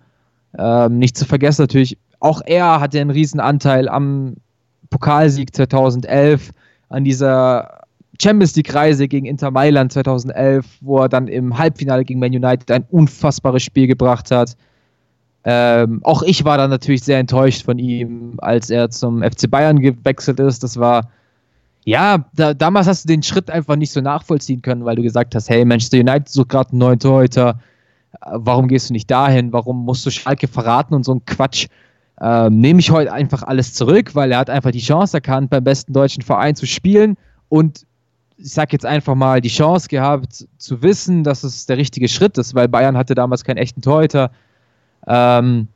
Ähm, 0.57 0.97
nicht 0.97 1.17
zu 1.17 1.25
vergessen 1.25 1.63
natürlich, 1.63 1.97
auch 2.21 2.41
er 2.45 2.79
hatte 2.79 3.01
einen 3.01 3.09
riesen 3.09 3.39
Anteil 3.39 3.89
am 3.89 4.35
Pokalsieg 4.89 5.53
2011, 5.55 6.51
an 6.89 7.03
dieser 7.03 7.81
Champions 8.21 8.55
League 8.55 8.73
Reise 8.73 9.07
gegen 9.07 9.25
Inter 9.25 9.49
Mailand 9.49 9.91
2011, 9.91 10.65
wo 10.81 10.99
er 10.99 11.09
dann 11.09 11.27
im 11.27 11.57
Halbfinale 11.57 12.05
gegen 12.05 12.19
Man 12.19 12.31
United 12.31 12.69
ein 12.69 12.85
unfassbares 12.91 13.63
Spiel 13.63 13.87
gebracht 13.87 14.29
hat. 14.29 14.55
Ähm, 15.43 16.01
auch 16.03 16.21
ich 16.21 16.45
war 16.45 16.57
dann 16.57 16.69
natürlich 16.69 17.03
sehr 17.03 17.17
enttäuscht 17.17 17.65
von 17.65 17.79
ihm, 17.79 18.35
als 18.37 18.69
er 18.69 18.91
zum 18.91 19.23
FC 19.23 19.49
Bayern 19.49 19.79
gewechselt 19.79 20.39
ist. 20.39 20.63
Das 20.63 20.77
war, 20.77 21.09
ja, 21.83 22.25
da, 22.35 22.53
damals 22.53 22.85
hast 22.85 23.05
du 23.05 23.07
den 23.07 23.23
Schritt 23.23 23.49
einfach 23.49 23.75
nicht 23.75 23.91
so 23.91 24.01
nachvollziehen 24.01 24.61
können, 24.61 24.85
weil 24.85 24.97
du 24.97 25.01
gesagt 25.01 25.33
hast, 25.33 25.49
hey, 25.49 25.65
Manchester 25.65 25.97
United 25.97 26.29
sucht 26.29 26.49
gerade 26.49 26.69
einen 26.69 26.79
neuen 26.79 26.99
Torhüter. 26.99 27.59
Warum 28.23 28.67
gehst 28.67 28.89
du 28.89 28.93
nicht 28.93 29.09
dahin? 29.09 29.51
Warum 29.51 29.83
musst 29.83 30.05
du 30.05 30.11
Schalke 30.11 30.47
verraten 30.47 30.93
und 30.93 31.03
so 31.03 31.15
ein 31.15 31.25
Quatsch? 31.25 31.67
Ähm, 32.23 32.59
nehme 32.59 32.79
ich 32.79 32.91
heute 32.91 33.11
einfach 33.11 33.41
alles 33.41 33.73
zurück, 33.73 34.13
weil 34.13 34.31
er 34.31 34.37
hat 34.37 34.49
einfach 34.49 34.69
die 34.69 34.79
Chance 34.79 35.17
erkannt, 35.17 35.49
beim 35.49 35.63
besten 35.63 35.91
deutschen 35.91 36.21
Verein 36.21 36.55
zu 36.55 36.67
spielen 36.67 37.17
und 37.49 37.87
ich 38.37 38.51
sag 38.51 38.73
jetzt 38.73 38.85
einfach 38.85 39.15
mal, 39.15 39.41
die 39.41 39.49
Chance 39.49 39.87
gehabt 39.87 40.47
zu 40.57 40.83
wissen, 40.83 41.23
dass 41.23 41.43
es 41.43 41.65
der 41.65 41.77
richtige 41.77 42.07
Schritt 42.07 42.37
ist, 42.37 42.53
weil 42.53 42.67
Bayern 42.67 42.97
hatte 42.97 43.15
damals 43.15 43.43
keinen 43.43 43.57
echten 43.57 43.81
Torhüter. 43.81 44.31
Ähm, 45.07 45.67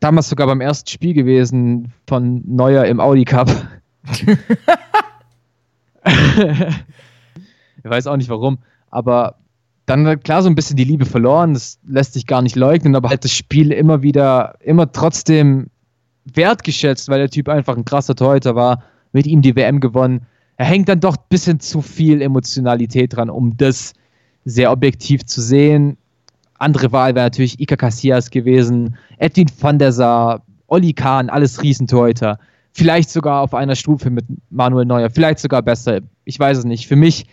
damals 0.00 0.28
sogar 0.28 0.46
beim 0.46 0.60
ersten 0.60 0.88
Spiel 0.88 1.14
gewesen 1.14 1.92
von 2.06 2.42
Neuer 2.46 2.84
im 2.84 3.00
Audi 3.00 3.24
Cup. 3.24 3.50
ich 6.04 7.84
weiß 7.84 8.06
auch 8.06 8.16
nicht 8.16 8.30
warum, 8.30 8.58
aber 8.90 9.36
dann 9.86 10.20
klar 10.20 10.42
so 10.42 10.48
ein 10.48 10.54
bisschen 10.54 10.76
die 10.76 10.84
Liebe 10.84 11.06
verloren, 11.06 11.54
das 11.54 11.78
lässt 11.86 12.14
sich 12.14 12.26
gar 12.26 12.42
nicht 12.42 12.56
leugnen, 12.56 12.94
aber 12.94 13.08
halt 13.08 13.24
das 13.24 13.32
Spiel 13.32 13.72
immer 13.72 14.02
wieder, 14.02 14.54
immer 14.60 14.90
trotzdem 14.92 15.68
wertgeschätzt, 16.24 17.08
weil 17.08 17.18
der 17.18 17.30
Typ 17.30 17.48
einfach 17.48 17.76
ein 17.76 17.84
krasser 17.84 18.14
Torhüter 18.14 18.54
war, 18.54 18.82
mit 19.12 19.26
ihm 19.26 19.42
die 19.42 19.56
WM 19.56 19.80
gewonnen. 19.80 20.26
Er 20.56 20.66
hängt 20.66 20.88
dann 20.88 21.00
doch 21.00 21.16
ein 21.16 21.24
bisschen 21.28 21.58
zu 21.58 21.82
viel 21.82 22.22
Emotionalität 22.22 23.16
dran, 23.16 23.30
um 23.30 23.56
das 23.56 23.94
sehr 24.44 24.70
objektiv 24.70 25.24
zu 25.26 25.40
sehen. 25.40 25.96
Andere 26.58 26.92
Wahl 26.92 27.14
wäre 27.14 27.26
natürlich 27.26 27.58
Ika 27.58 27.76
Casillas 27.76 28.30
gewesen, 28.30 28.96
Edwin 29.18 29.50
van 29.60 29.78
der 29.78 29.92
Sar, 29.92 30.42
Olli 30.68 30.92
Kahn, 30.92 31.28
alles 31.28 31.62
Riesentorhüter. 31.62 32.38
Vielleicht 32.72 33.10
sogar 33.10 33.40
auf 33.42 33.52
einer 33.52 33.74
Stufe 33.74 34.10
mit 34.10 34.24
Manuel 34.50 34.86
Neuer, 34.86 35.10
vielleicht 35.10 35.40
sogar 35.40 35.60
besser. 35.60 36.00
Ich 36.24 36.38
weiß 36.38 36.58
es 36.58 36.64
nicht. 36.64 36.86
Für 36.86 36.96
mich 36.96 37.26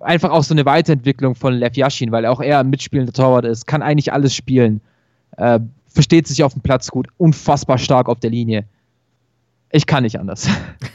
einfach 0.00 0.30
auch 0.30 0.42
so 0.42 0.54
eine 0.54 0.64
Weiterentwicklung 0.64 1.34
von 1.34 1.54
Lev 1.54 1.76
Yashin, 1.76 2.12
weil 2.12 2.26
auch 2.26 2.40
er 2.40 2.60
ein 2.60 2.70
mitspielender 2.70 3.12
Torwart 3.12 3.44
ist, 3.44 3.66
kann 3.66 3.82
eigentlich 3.82 4.12
alles 4.12 4.34
spielen. 4.34 4.80
Äh, 5.36 5.60
versteht 5.88 6.26
sich 6.26 6.42
auf 6.44 6.52
dem 6.52 6.62
Platz 6.62 6.90
gut, 6.90 7.08
unfassbar 7.18 7.78
stark 7.78 8.08
auf 8.08 8.20
der 8.20 8.30
Linie. 8.30 8.64
Ich 9.70 9.86
kann 9.86 10.02
nicht 10.02 10.18
anders. 10.18 10.48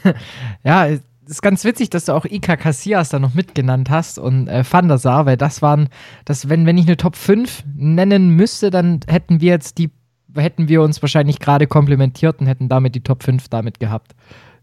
ja, 0.64 0.88
ist 1.28 1.42
ganz 1.42 1.64
witzig, 1.64 1.90
dass 1.90 2.06
du 2.06 2.12
auch 2.12 2.24
Ika 2.24 2.56
Casillas 2.56 3.08
da 3.08 3.18
noch 3.18 3.34
mitgenannt 3.34 3.90
hast 3.90 4.18
und 4.18 4.48
äh, 4.48 4.64
Van 4.68 4.88
der 4.88 4.98
Sar, 4.98 5.26
weil 5.26 5.36
das 5.36 5.60
waren, 5.62 5.88
das, 6.24 6.48
wenn, 6.48 6.66
wenn 6.66 6.78
ich 6.78 6.86
eine 6.86 6.96
Top 6.96 7.16
5 7.16 7.64
nennen 7.74 8.30
müsste, 8.30 8.70
dann 8.70 9.00
hätten 9.06 9.40
wir 9.40 9.50
jetzt 9.50 9.78
die, 9.78 9.90
hätten 10.36 10.68
wir 10.68 10.82
uns 10.82 11.02
wahrscheinlich 11.02 11.40
gerade 11.40 11.66
komplementiert 11.66 12.40
und 12.40 12.46
hätten 12.46 12.68
damit 12.68 12.94
die 12.94 13.02
Top 13.02 13.22
5 13.22 13.48
damit 13.48 13.80
gehabt. 13.80 14.14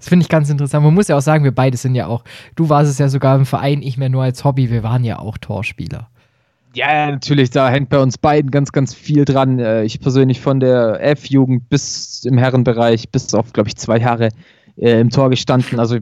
Das 0.04 0.10
finde 0.10 0.24
ich 0.24 0.30
ganz 0.30 0.50
interessant. 0.50 0.84
Man 0.84 0.94
muss 0.94 1.08
ja 1.08 1.16
auch 1.16 1.22
sagen, 1.22 1.46
wir 1.46 1.54
beide 1.54 1.78
sind 1.78 1.96
ja 1.96 2.08
auch, 2.08 2.26
du 2.58 2.68
warst 2.68 2.92
es 2.92 2.98
ja 2.98 3.08
sogar 3.08 3.38
im 3.38 3.46
Verein, 3.46 3.82
ich 3.82 3.98
mehr 3.98 4.10
nur 4.10 4.22
als 4.22 4.44
Hobby, 4.44 4.70
wir 4.70 4.84
waren 4.84 5.06
ja 5.06 5.18
auch 5.18 5.38
Torspieler. 5.38 6.10
Ja, 6.74 7.10
natürlich, 7.10 7.52
da 7.52 7.70
hängt 7.70 7.88
bei 7.88 8.00
uns 8.00 8.18
beiden 8.18 8.52
ganz, 8.52 8.74
ganz 8.74 8.94
viel 8.94 9.24
dran. 9.24 9.60
Äh, 9.60 9.86
ich 9.86 10.02
persönlich 10.02 10.42
von 10.42 10.60
der 10.60 11.02
F-Jugend 11.02 11.70
bis 11.70 12.26
im 12.26 12.38
Herrenbereich, 12.38 13.12
bis 13.12 13.34
auf, 13.34 13.54
glaube 13.54 13.70
ich, 13.70 13.78
zwei 13.78 13.98
Jahre 13.98 14.28
äh, 14.76 15.00
im 15.00 15.10
Tor 15.10 15.30
gestanden. 15.30 15.80
Also 15.80 16.00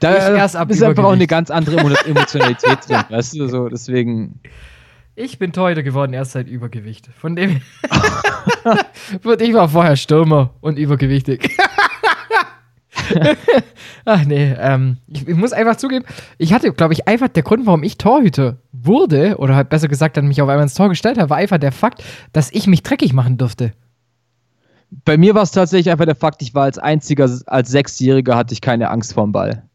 da 0.00 0.14
ist 0.14 0.56
einfach 0.56 1.04
auch 1.04 1.12
eine 1.12 1.28
ganz 1.28 1.52
andere 1.52 1.76
Emotionalität 2.06 2.88
drin, 2.88 3.04
weißt 3.08 3.38
du, 3.38 3.46
so 3.46 3.68
deswegen. 3.68 4.40
Ich 5.14 5.38
bin 5.38 5.52
Torhüter 5.52 5.84
geworden 5.84 6.12
erst 6.12 6.32
seit 6.32 6.48
Übergewicht. 6.48 7.08
Von 7.16 7.36
dem 7.36 7.60
ich 9.38 9.54
war 9.54 9.68
vorher 9.68 9.94
Stürmer 9.94 10.50
und 10.60 10.76
übergewichtig. 10.76 11.56
Ach 14.04 14.24
nee, 14.24 14.54
ähm, 14.58 14.98
ich, 15.06 15.26
ich, 15.26 15.36
muss 15.36 15.52
einfach 15.52 15.76
zugeben, 15.76 16.04
ich 16.38 16.52
hatte, 16.52 16.72
glaube 16.72 16.92
ich, 16.92 17.08
einfach 17.08 17.28
der 17.28 17.42
Grund, 17.42 17.66
warum 17.66 17.82
ich 17.82 17.98
Torhüter 17.98 18.58
wurde, 18.72 19.36
oder 19.38 19.54
halt 19.56 19.68
besser 19.68 19.88
gesagt, 19.88 20.16
dann 20.16 20.28
mich 20.28 20.42
auf 20.42 20.48
einmal 20.48 20.64
ins 20.64 20.74
Tor 20.74 20.88
gestellt 20.88 21.18
habe, 21.18 21.30
war 21.30 21.36
einfach 21.36 21.58
der 21.58 21.72
Fakt, 21.72 22.02
dass 22.32 22.52
ich 22.52 22.66
mich 22.66 22.82
dreckig 22.82 23.12
machen 23.12 23.38
durfte. 23.38 23.72
Bei 25.04 25.18
mir 25.18 25.34
war 25.34 25.42
es 25.42 25.50
tatsächlich 25.50 25.90
einfach 25.90 26.06
der 26.06 26.14
Fakt, 26.14 26.40
ich 26.42 26.54
war 26.54 26.64
als 26.64 26.78
einziger, 26.78 27.30
als 27.46 27.70
Sechsjähriger 27.70 28.36
hatte 28.36 28.54
ich 28.54 28.60
keine 28.60 28.90
Angst 28.90 29.12
vorm 29.12 29.32
Ball. 29.32 29.67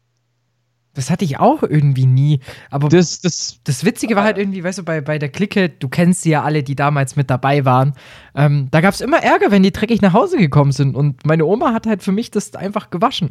Das 0.94 1.10
hatte 1.10 1.24
ich 1.24 1.38
auch 1.38 1.62
irgendwie 1.62 2.06
nie. 2.06 2.40
Aber 2.70 2.88
das, 2.88 3.20
das, 3.20 3.58
das 3.64 3.84
Witzige 3.84 4.16
war 4.16 4.24
halt 4.24 4.38
irgendwie, 4.38 4.62
weißt 4.62 4.78
du, 4.78 4.82
bei, 4.84 5.00
bei 5.00 5.18
der 5.18 5.28
Clique, 5.28 5.68
du 5.68 5.88
kennst 5.88 6.22
sie 6.22 6.30
ja 6.30 6.42
alle, 6.42 6.62
die 6.62 6.76
damals 6.76 7.16
mit 7.16 7.30
dabei 7.30 7.64
waren. 7.64 7.94
Ähm, 8.34 8.68
da 8.70 8.80
gab 8.80 8.94
es 8.94 9.00
immer 9.00 9.18
Ärger, 9.18 9.50
wenn 9.50 9.62
die 9.62 9.72
dreckig 9.72 10.00
nach 10.02 10.12
Hause 10.12 10.38
gekommen 10.38 10.72
sind. 10.72 10.94
Und 10.94 11.26
meine 11.26 11.44
Oma 11.44 11.72
hat 11.72 11.86
halt 11.86 12.02
für 12.02 12.12
mich 12.12 12.30
das 12.30 12.54
einfach 12.54 12.90
gewaschen. 12.90 13.30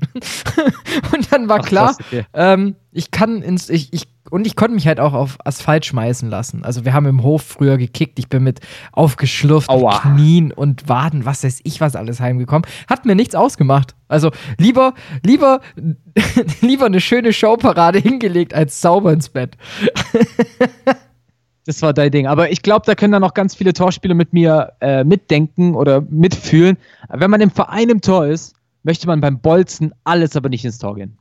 und 1.14 1.32
dann 1.32 1.50
war 1.50 1.62
Ach, 1.62 1.66
klar, 1.66 1.98
ähm, 2.34 2.76
ich 2.94 3.12
kann 3.12 3.42
ins, 3.42 3.70
ich, 3.70 3.92
ich 3.92 4.08
und 4.30 4.48
ich 4.48 4.56
konnte 4.56 4.74
mich 4.74 4.88
halt 4.88 5.00
auch 5.00 5.14
auf 5.14 5.38
Asphalt 5.46 5.86
schmeißen 5.86 6.30
lassen. 6.30 6.64
Also 6.64 6.86
wir 6.86 6.94
haben 6.94 7.06
im 7.06 7.24
Hof 7.24 7.44
früher 7.44 7.78
gekickt. 7.78 8.18
Ich 8.20 8.30
bin 8.30 8.44
mit 8.44 8.62
aufgeschlürft 8.92 9.70
Knien 10.02 10.52
und 10.52 10.88
Waden, 10.88 11.26
was 11.26 11.44
weiß 11.44 11.62
ich, 11.64 11.82
was 11.82 11.96
alles 11.96 12.20
heimgekommen. 12.20 12.68
Hat 12.88 13.06
mir 13.06 13.16
nichts 13.16 13.36
ausgemacht. 13.36 13.96
Also 14.08 14.32
lieber, 14.58 14.94
lieber, 15.24 15.62
lieber 16.62 16.86
eine 16.86 17.02
schöne 17.02 17.34
Showparade 17.34 18.00
hingelegt 18.00 18.54
als 18.54 18.82
sauber 18.82 19.12
ins 19.14 19.30
Bett. 19.30 19.58
Das 21.66 21.82
war 21.82 21.94
dein 21.94 22.12
Ding. 22.12 22.28
Aber 22.28 22.52
ich 22.52 22.62
glaube, 22.62 22.86
da 22.86 22.94
können 22.94 23.14
dann 23.14 23.22
noch 23.22 23.34
ganz 23.34 23.56
viele 23.56 23.72
Torspieler 23.72 24.16
mit 24.16 24.34
mir 24.34 24.74
äh, 24.82 25.06
mitdenken 25.06 25.76
oder 25.76 26.02
mitfühlen. 26.02 26.76
Wenn 27.08 27.32
man 27.32 27.40
im 27.40 27.52
Verein 27.52 27.88
im 27.88 28.02
Tor 28.02 28.26
ist, 28.26 28.54
möchte 28.84 29.08
man 29.08 29.22
beim 29.22 29.40
Bolzen 29.40 29.94
alles 30.04 30.36
aber 30.36 30.50
nicht 30.50 30.66
ins 30.66 30.78
Tor 30.78 30.96
gehen. 30.96 31.18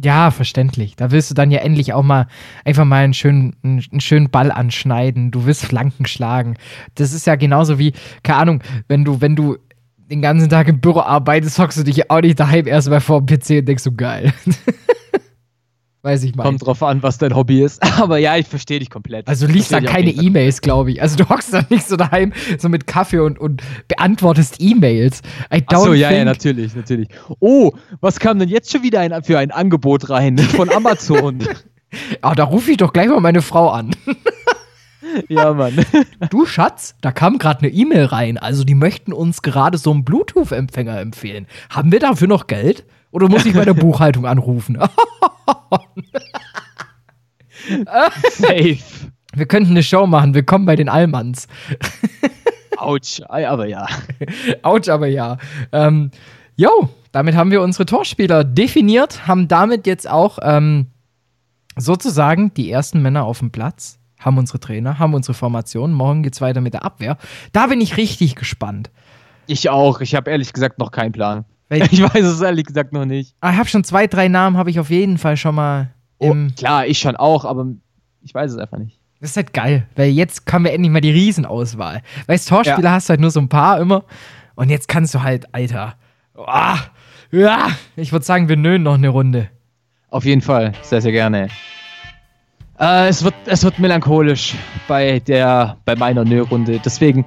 Ja, 0.00 0.30
verständlich. 0.30 0.96
Da 0.96 1.10
willst 1.10 1.30
du 1.30 1.34
dann 1.34 1.50
ja 1.50 1.60
endlich 1.60 1.92
auch 1.92 2.02
mal 2.02 2.26
einfach 2.64 2.84
mal 2.84 3.04
einen 3.04 3.12
schönen, 3.12 3.56
einen, 3.62 4.00
schönen 4.00 4.30
Ball 4.30 4.50
anschneiden. 4.50 5.30
Du 5.30 5.44
willst 5.44 5.66
Flanken 5.66 6.06
schlagen. 6.06 6.56
Das 6.94 7.12
ist 7.12 7.26
ja 7.26 7.36
genauso 7.36 7.78
wie, 7.78 7.92
keine 8.22 8.38
Ahnung, 8.38 8.62
wenn 8.88 9.04
du, 9.04 9.20
wenn 9.20 9.36
du 9.36 9.58
den 10.10 10.22
ganzen 10.22 10.48
Tag 10.48 10.68
im 10.68 10.80
Büro 10.80 11.00
arbeitest, 11.00 11.58
hockst 11.58 11.78
du 11.78 11.84
dich 11.84 12.10
auch 12.10 12.20
nicht 12.20 12.40
daheim 12.40 12.66
erstmal 12.66 13.00
vor 13.00 13.22
dem 13.22 13.26
PC 13.26 13.60
und 13.60 13.68
denkst 13.68 13.82
so 13.82 13.92
geil. 13.92 14.32
Weiß 16.04 16.24
ich 16.24 16.34
mal. 16.34 16.42
Kommt 16.42 16.66
drauf 16.66 16.82
an, 16.82 17.00
was 17.04 17.18
dein 17.18 17.36
Hobby 17.36 17.62
ist. 17.62 17.80
Aber 18.00 18.18
ja, 18.18 18.36
ich 18.36 18.48
verstehe 18.48 18.80
dich 18.80 18.90
komplett. 18.90 19.28
Also 19.28 19.46
du 19.46 19.52
liest 19.52 19.72
da 19.72 19.80
keine 19.80 20.10
E-Mails, 20.10 20.60
glaube 20.60 20.90
ich. 20.90 21.00
Also 21.00 21.16
du 21.16 21.28
hockst 21.28 21.54
da 21.54 21.64
nicht 21.70 21.86
so 21.86 21.96
daheim, 21.96 22.32
so 22.58 22.68
mit 22.68 22.88
Kaffee 22.88 23.20
und, 23.20 23.38
und 23.38 23.62
beantwortest 23.86 24.56
E-Mails. 24.58 25.22
Achso, 25.48 25.92
ja, 25.92 26.10
ja, 26.10 26.24
natürlich, 26.24 26.74
natürlich. 26.74 27.08
Oh, 27.38 27.72
was 28.00 28.18
kam 28.18 28.40
denn 28.40 28.48
jetzt 28.48 28.72
schon 28.72 28.82
wieder 28.82 28.98
ein, 28.98 29.22
für 29.22 29.38
ein 29.38 29.52
Angebot 29.52 30.10
rein 30.10 30.38
von 30.56 30.70
Amazon? 30.70 31.38
ah, 32.20 32.34
da 32.34 32.44
rufe 32.44 32.72
ich 32.72 32.78
doch 32.78 32.92
gleich 32.92 33.08
mal 33.08 33.20
meine 33.20 33.42
Frau 33.42 33.70
an. 33.70 33.94
ja, 35.28 35.52
Mann. 35.52 35.86
Du 36.30 36.46
Schatz, 36.46 36.96
da 37.00 37.12
kam 37.12 37.38
gerade 37.38 37.60
eine 37.60 37.68
E-Mail 37.68 38.06
rein. 38.06 38.38
Also 38.38 38.64
die 38.64 38.74
möchten 38.74 39.12
uns 39.12 39.40
gerade 39.42 39.78
so 39.78 39.92
einen 39.92 40.04
Bluetooth-Empfänger 40.04 40.98
empfehlen. 40.98 41.46
Haben 41.70 41.92
wir 41.92 42.00
dafür 42.00 42.26
noch 42.26 42.48
Geld? 42.48 42.84
Oder 43.12 43.28
muss 43.28 43.44
ich 43.44 43.54
bei 43.54 43.64
der 43.66 43.74
Buchhaltung 43.74 44.26
anrufen? 44.26 44.78
Safe. 48.30 48.78
Wir 49.34 49.46
könnten 49.46 49.72
eine 49.72 49.82
Show 49.82 50.06
machen. 50.06 50.34
Willkommen 50.34 50.64
bei 50.64 50.76
den 50.76 50.88
Allmanns. 50.88 51.46
Autsch, 52.78 53.20
aber 53.28 53.66
ja. 53.66 53.86
Autsch, 54.62 54.88
aber 54.88 55.06
ja. 55.06 55.36
Ähm, 55.72 56.10
jo, 56.56 56.88
damit 57.12 57.36
haben 57.36 57.50
wir 57.50 57.60
unsere 57.60 57.84
Torspieler 57.84 58.44
definiert, 58.44 59.26
haben 59.28 59.46
damit 59.46 59.86
jetzt 59.86 60.08
auch 60.08 60.38
ähm, 60.42 60.86
sozusagen 61.76 62.54
die 62.54 62.70
ersten 62.70 63.02
Männer 63.02 63.24
auf 63.24 63.40
dem 63.40 63.50
Platz, 63.50 63.98
haben 64.18 64.38
unsere 64.38 64.58
Trainer, 64.58 64.98
haben 64.98 65.12
unsere 65.12 65.34
Formation. 65.34 65.92
Morgen 65.92 66.22
geht 66.22 66.32
es 66.32 66.40
weiter 66.40 66.62
mit 66.62 66.72
der 66.72 66.84
Abwehr. 66.84 67.18
Da 67.52 67.66
bin 67.66 67.82
ich 67.82 67.98
richtig 67.98 68.36
gespannt. 68.36 68.90
Ich 69.46 69.68
auch. 69.68 70.00
Ich 70.00 70.14
habe 70.14 70.30
ehrlich 70.30 70.54
gesagt 70.54 70.78
noch 70.78 70.90
keinen 70.90 71.12
Plan. 71.12 71.44
Ich 71.90 72.02
weiß 72.02 72.24
es 72.24 72.40
ehrlich 72.40 72.66
gesagt 72.66 72.92
noch 72.92 73.04
nicht. 73.04 73.34
Ah, 73.40 73.52
ich 73.52 73.58
habe 73.58 73.68
schon 73.68 73.84
zwei, 73.84 74.06
drei 74.06 74.28
Namen, 74.28 74.56
habe 74.56 74.70
ich 74.70 74.78
auf 74.78 74.90
jeden 74.90 75.18
Fall 75.18 75.36
schon 75.36 75.54
mal. 75.54 75.90
Oh, 76.18 76.34
klar, 76.56 76.86
ich 76.86 76.98
schon 76.98 77.16
auch, 77.16 77.44
aber 77.44 77.66
ich 78.22 78.34
weiß 78.34 78.52
es 78.52 78.58
einfach 78.58 78.78
nicht. 78.78 78.98
Das 79.20 79.30
ist 79.30 79.36
halt 79.36 79.52
geil, 79.52 79.86
weil 79.96 80.10
jetzt 80.10 80.52
haben 80.52 80.64
wir 80.64 80.72
endlich 80.72 80.90
mal 80.90 81.00
die 81.00 81.10
Riesenauswahl. 81.10 82.02
Weißt 82.26 82.48
Torspieler 82.48 82.90
ja. 82.90 82.92
hast 82.92 83.08
du 83.08 83.10
halt 83.10 83.20
nur 83.20 83.30
so 83.30 83.40
ein 83.40 83.48
paar 83.48 83.80
immer. 83.80 84.04
Und 84.54 84.68
jetzt 84.68 84.88
kannst 84.88 85.14
du 85.14 85.22
halt, 85.22 85.52
Alter. 85.54 85.94
Oh, 86.34 86.76
ja, 87.30 87.68
ich 87.96 88.12
würde 88.12 88.24
sagen, 88.24 88.48
wir 88.48 88.56
nöhen 88.56 88.82
noch 88.82 88.94
eine 88.94 89.08
Runde. 89.08 89.48
Auf 90.10 90.24
jeden 90.24 90.42
Fall, 90.42 90.72
sehr, 90.82 91.00
sehr 91.00 91.12
gerne. 91.12 91.48
Äh, 92.78 93.08
es, 93.08 93.22
wird, 93.22 93.34
es 93.46 93.62
wird 93.62 93.78
melancholisch 93.78 94.54
bei, 94.88 95.20
der, 95.20 95.76
bei 95.84 95.94
meiner 95.94 96.24
Nö-Runde. 96.24 96.80
Deswegen 96.84 97.24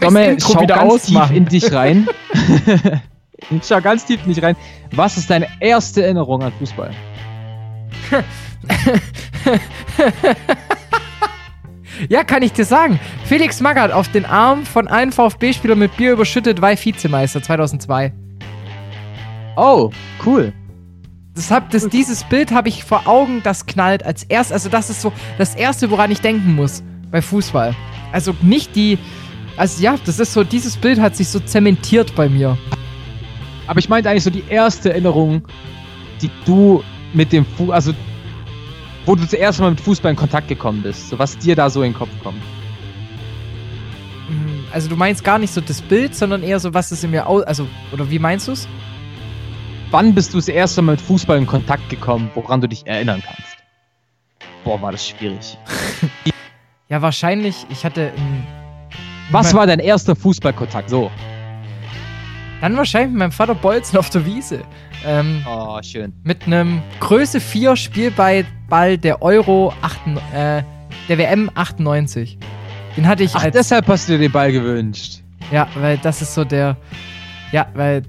Domme, 0.00 0.36
schau 0.40 0.60
wieder 0.60 0.76
ganz 0.76 0.92
ausmachen. 0.92 1.28
tief 1.28 1.36
in 1.36 1.44
dich 1.46 1.72
rein. 1.72 2.08
schau 3.62 3.80
ganz 3.80 4.04
tief 4.04 4.20
in 4.24 4.32
dich 4.32 4.42
rein. 4.42 4.56
Was 4.92 5.16
ist 5.16 5.30
deine 5.30 5.48
erste 5.60 6.02
Erinnerung 6.02 6.42
an 6.42 6.52
Fußball? 6.58 6.90
ja, 12.08 12.24
kann 12.24 12.42
ich 12.42 12.52
dir 12.52 12.64
sagen. 12.64 12.98
Felix 13.24 13.60
Magath 13.60 13.92
auf 13.92 14.08
den 14.08 14.24
Arm 14.24 14.64
von 14.64 14.88
einem 14.88 15.12
VfB-Spieler 15.12 15.76
mit 15.76 15.96
Bier 15.96 16.12
überschüttet, 16.12 16.60
war 16.60 16.72
Vizemeister 16.72 17.42
2002. 17.42 18.12
Oh, 19.56 19.90
cool. 20.24 20.52
Das 21.34 21.50
hab, 21.50 21.70
das, 21.70 21.88
dieses 21.88 22.24
Bild 22.24 22.50
habe 22.50 22.68
ich 22.68 22.84
vor 22.84 23.06
Augen, 23.06 23.42
das 23.42 23.66
knallt 23.66 24.04
als 24.04 24.24
erstes. 24.24 24.52
Also, 24.52 24.68
das 24.68 24.90
ist 24.90 25.02
so 25.02 25.12
das 25.38 25.54
Erste, 25.54 25.90
woran 25.90 26.10
ich 26.10 26.20
denken 26.20 26.54
muss 26.54 26.82
bei 27.10 27.20
Fußball. 27.20 27.74
Also 28.12 28.34
nicht 28.40 28.76
die, 28.76 28.98
also 29.56 29.82
ja, 29.82 29.96
das 30.04 30.18
ist 30.18 30.32
so, 30.32 30.44
dieses 30.44 30.76
Bild 30.76 31.00
hat 31.00 31.16
sich 31.16 31.28
so 31.28 31.40
zementiert 31.40 32.14
bei 32.14 32.28
mir. 32.28 32.56
Aber 33.66 33.78
ich 33.78 33.88
meinte 33.88 34.10
eigentlich 34.10 34.24
so 34.24 34.30
die 34.30 34.44
erste 34.48 34.90
Erinnerung, 34.90 35.42
die 36.20 36.30
du 36.44 36.82
mit 37.12 37.32
dem 37.32 37.44
Fußball, 37.44 37.74
also 37.74 37.92
wo 39.06 39.14
du 39.14 39.26
zuerst 39.26 39.60
mal 39.60 39.70
mit 39.70 39.80
Fußball 39.80 40.10
in 40.10 40.16
Kontakt 40.16 40.48
gekommen 40.48 40.82
bist, 40.82 41.08
so 41.08 41.18
was 41.18 41.38
dir 41.38 41.56
da 41.56 41.70
so 41.70 41.82
in 41.82 41.92
den 41.92 41.98
Kopf 41.98 42.10
kommt. 42.22 42.40
Mhm, 44.28 44.64
also 44.72 44.88
du 44.88 44.96
meinst 44.96 45.24
gar 45.24 45.38
nicht 45.38 45.52
so 45.52 45.60
das 45.60 45.80
Bild, 45.80 46.14
sondern 46.14 46.42
eher 46.42 46.60
so, 46.60 46.74
was 46.74 46.92
ist 46.92 47.04
in 47.04 47.12
mir 47.12 47.26
aus, 47.26 47.42
also, 47.44 47.66
oder 47.92 48.10
wie 48.10 48.18
meinst 48.18 48.48
du 48.48 48.52
es? 48.52 48.68
Wann 49.90 50.14
bist 50.14 50.34
du 50.34 50.38
das 50.38 50.48
erste 50.48 50.82
Mal 50.82 50.92
mit 50.92 51.00
Fußball 51.00 51.38
in 51.38 51.46
Kontakt 51.46 51.88
gekommen, 51.88 52.30
woran 52.34 52.60
du 52.60 52.68
dich 52.68 52.86
erinnern 52.86 53.22
kannst? 53.24 53.56
Boah, 54.64 54.82
war 54.82 54.92
das 54.92 55.08
schwierig. 55.08 55.56
Ja, 56.88 57.02
wahrscheinlich, 57.02 57.66
ich 57.68 57.84
hatte 57.84 58.12
ein, 58.16 58.46
Was 59.30 59.54
war 59.54 59.66
dein 59.66 59.78
erster 59.80 60.14
Fußballkontakt? 60.16 60.90
So. 60.90 61.10
dann 62.60 62.76
wahrscheinlich 62.76 63.10
mit 63.10 63.18
meinem 63.18 63.32
Vater 63.32 63.54
Bolzen 63.54 63.98
auf 63.98 64.10
der 64.10 64.24
Wiese. 64.24 64.60
Ähm, 65.04 65.44
Oh, 65.48 65.78
schön. 65.82 66.12
mit 66.24 66.46
einem 66.46 66.82
Größe 67.00 67.40
4 67.40 67.76
Spielball 67.76 68.44
der 68.98 69.22
Euro 69.22 69.72
8, 69.82 70.00
äh, 70.34 70.62
der 71.08 71.18
WM 71.18 71.50
98. 71.54 72.38
Den 72.96 73.06
hatte 73.06 73.24
ich 73.24 73.34
Ach, 73.34 73.44
als 73.44 73.54
deshalb 73.54 73.86
hast 73.88 74.08
du 74.08 74.12
dir 74.12 74.18
den 74.20 74.32
Ball 74.32 74.50
gewünscht. 74.52 75.22
Ja, 75.52 75.68
weil 75.74 75.98
das 75.98 76.22
ist 76.22 76.34
so 76.34 76.44
der. 76.44 76.76
Ja, 77.52 77.66
weil 77.74 78.02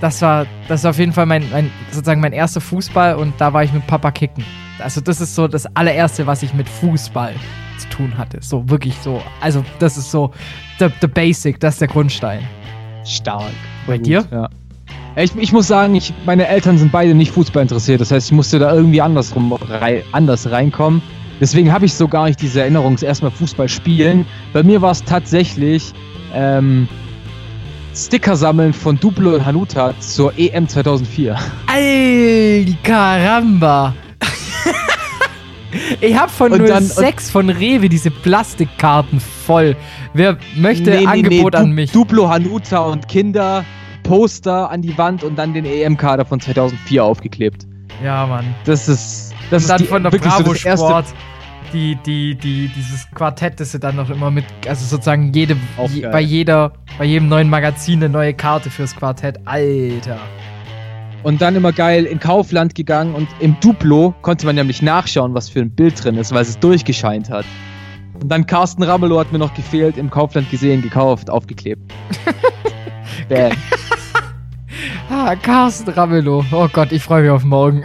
das 0.00 0.20
war, 0.22 0.46
das 0.68 0.84
war 0.84 0.90
auf 0.90 0.98
jeden 0.98 1.12
Fall 1.12 1.26
mein, 1.26 1.48
mein, 1.50 1.70
sozusagen 1.90 2.20
mein 2.20 2.32
erster 2.32 2.60
Fußball 2.60 3.14
und 3.16 3.34
da 3.40 3.52
war 3.52 3.64
ich 3.64 3.72
mit 3.72 3.86
Papa 3.86 4.10
kicken. 4.10 4.44
Also 4.78 5.00
das 5.00 5.20
ist 5.20 5.34
so 5.34 5.48
das 5.48 5.66
allererste, 5.76 6.26
was 6.26 6.42
ich 6.42 6.52
mit 6.54 6.68
Fußball 6.68 7.34
zu 7.78 7.88
tun 7.88 8.16
hatte. 8.16 8.38
So 8.40 8.68
wirklich 8.68 8.96
so. 9.02 9.22
Also 9.40 9.64
das 9.78 9.96
ist 9.96 10.10
so 10.10 10.32
the, 10.78 10.88
the 11.00 11.06
basic, 11.06 11.60
das 11.60 11.74
ist 11.74 11.80
der 11.80 11.88
Grundstein. 11.88 12.40
Stark. 13.04 13.52
Bei 13.86 13.98
Gut, 13.98 14.06
dir? 14.06 14.24
Ja. 14.30 14.48
Ich, 15.16 15.34
ich 15.36 15.52
muss 15.52 15.68
sagen, 15.68 15.94
ich, 15.94 16.12
meine 16.26 16.48
Eltern 16.48 16.76
sind 16.76 16.90
beide 16.90 17.14
nicht 17.14 17.30
Fußball 17.30 17.62
interessiert. 17.62 18.00
Das 18.00 18.10
heißt, 18.10 18.28
ich 18.28 18.32
musste 18.32 18.58
da 18.58 18.74
irgendwie 18.74 19.00
andersrum 19.00 19.52
rei 19.52 20.02
anders 20.12 20.50
reinkommen. 20.50 21.02
Deswegen 21.40 21.72
habe 21.72 21.84
ich 21.84 21.94
so 21.94 22.08
gar 22.08 22.26
nicht 22.26 22.40
diese 22.40 22.60
Erinnerung, 22.62 22.96
erstmal 22.98 23.30
Fußball 23.30 23.68
spielen. 23.68 24.26
Bei 24.52 24.62
mir 24.62 24.80
war 24.82 24.92
es 24.92 25.04
tatsächlich 25.04 25.92
ähm, 26.32 26.88
Sticker 27.94 28.36
sammeln 28.36 28.72
von 28.72 28.98
Duplo 28.98 29.34
und 29.34 29.44
Hanuta 29.44 29.94
zur 30.00 30.32
EM 30.36 30.68
2004. 30.68 31.36
Al 31.66 32.66
caramba! 32.82 33.94
Ich 36.00 36.16
habe 36.18 36.30
von 36.30 36.52
Und 36.52 36.68
dann- 36.68 36.84
06 36.84 37.30
von 37.30 37.50
Rewe 37.50 37.88
diese 37.88 38.10
Plastikkarten 38.10 39.20
voll. 39.20 39.76
Wer 40.12 40.36
möchte 40.56 40.90
Nee, 40.90 41.00
nee, 41.00 41.06
Angebot 41.06 41.52
nee, 41.54 41.58
an 41.58 41.72
mich? 41.72 41.92
Duplo, 41.92 42.28
Hanuta 42.28 42.78
und 42.80 43.08
Kinder, 43.08 43.64
Poster 44.02 44.70
an 44.70 44.82
die 44.82 44.96
Wand 44.98 45.24
und 45.24 45.36
dann 45.36 45.54
den 45.54 45.64
EM-Kader 45.64 46.24
von 46.24 46.40
2004 46.40 47.02
aufgeklebt. 47.04 47.66
ja, 48.02 48.26
Mann. 48.26 48.44
Das 48.64 48.88
ist, 48.88 49.32
das 49.50 49.52
Und 49.52 49.56
ist 49.62 49.70
dann 49.70 49.78
die, 49.78 49.84
von 49.86 50.02
der 50.02 50.12
wirklich 50.12 50.32
so 50.32 50.38
Bravo 50.44 50.52
erste 50.54 50.76
Sport. 50.76 51.06
Die, 51.72 51.96
die, 52.06 52.36
die, 52.36 52.68
dieses 52.68 53.10
Quartett, 53.12 53.58
das 53.58 53.72
sie 53.72 53.80
dann 53.80 53.96
noch 53.96 54.08
immer 54.08 54.30
mit, 54.30 54.44
also 54.68 54.84
sozusagen 54.84 55.32
jede, 55.32 55.56
je, 55.92 56.02
bei 56.02 56.20
jeder, 56.20 56.72
bei 56.98 57.04
jedem 57.04 57.28
neuen 57.28 57.50
Magazin 57.50 57.98
eine 58.00 58.08
neue 58.10 58.32
Karte 58.32 58.70
fürs 58.70 58.94
Quartett. 58.94 59.40
Alter. 59.44 60.18
Und 61.24 61.40
dann 61.40 61.56
immer 61.56 61.72
geil 61.72 62.04
in 62.04 62.20
Kaufland 62.20 62.74
gegangen 62.74 63.14
und 63.14 63.28
im 63.40 63.56
Duplo 63.60 64.14
konnte 64.20 64.44
man 64.44 64.56
nämlich 64.56 64.82
nachschauen, 64.82 65.32
was 65.32 65.48
für 65.48 65.60
ein 65.60 65.70
Bild 65.70 66.04
drin 66.04 66.16
ist, 66.16 66.32
weil 66.32 66.42
es 66.42 66.58
durchgescheint 66.58 67.30
hat. 67.30 67.46
Und 68.20 68.28
dann 68.28 68.44
Carsten 68.46 68.82
Ramelow 68.82 69.18
hat 69.18 69.32
mir 69.32 69.38
noch 69.38 69.54
gefehlt, 69.54 69.96
im 69.96 70.10
Kaufland 70.10 70.50
gesehen, 70.50 70.82
gekauft, 70.82 71.30
aufgeklebt. 71.30 71.82
Bam. 73.28 73.52
Ah, 75.08 75.36
Carsten 75.36 75.90
Ramelow. 75.90 76.44
Oh 76.50 76.68
Gott, 76.72 76.90
ich 76.90 77.02
freue 77.02 77.22
mich 77.22 77.30
auf 77.30 77.44
morgen. 77.44 77.84